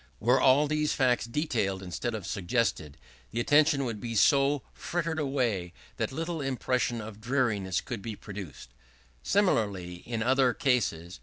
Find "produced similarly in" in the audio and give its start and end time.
8.15-10.23